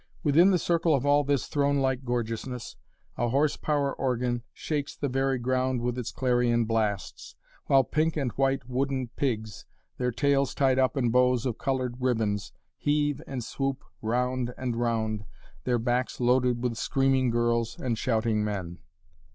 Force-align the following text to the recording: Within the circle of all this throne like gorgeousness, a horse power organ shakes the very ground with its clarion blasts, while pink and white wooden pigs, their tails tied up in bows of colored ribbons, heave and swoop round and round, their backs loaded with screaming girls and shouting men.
Within 0.23 0.49
the 0.49 0.57
circle 0.57 0.95
of 0.95 1.05
all 1.05 1.23
this 1.23 1.45
throne 1.45 1.77
like 1.77 2.03
gorgeousness, 2.03 2.75
a 3.17 3.29
horse 3.29 3.55
power 3.55 3.93
organ 3.93 4.41
shakes 4.51 4.95
the 4.95 5.07
very 5.07 5.37
ground 5.37 5.79
with 5.81 5.95
its 5.95 6.11
clarion 6.11 6.65
blasts, 6.65 7.35
while 7.67 7.83
pink 7.83 8.17
and 8.17 8.31
white 8.31 8.67
wooden 8.67 9.09
pigs, 9.09 9.67
their 9.99 10.09
tails 10.09 10.55
tied 10.55 10.79
up 10.79 10.97
in 10.97 11.11
bows 11.11 11.45
of 11.45 11.59
colored 11.59 11.97
ribbons, 11.99 12.51
heave 12.79 13.21
and 13.27 13.43
swoop 13.43 13.83
round 14.01 14.55
and 14.57 14.75
round, 14.75 15.23
their 15.65 15.77
backs 15.77 16.19
loaded 16.19 16.63
with 16.63 16.77
screaming 16.77 17.29
girls 17.29 17.77
and 17.77 17.99
shouting 17.99 18.43
men. 18.43 18.79